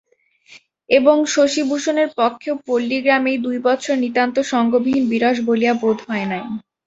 এবং 0.89 1.15
শশিভূষণের 1.27 2.09
পক্ষেও 2.17 2.55
পল্লীগ্রাম 2.67 3.23
এই 3.27 3.37
দুই 3.45 3.57
বৎসর 3.65 3.95
নিতান্ত 4.03 4.35
সঙ্গবিহীন 4.51 5.03
বিরস 5.11 5.37
বলিয়া 5.47 5.73
বোধ 5.81 5.97
হয় 6.07 6.27
নাই। 6.31 6.43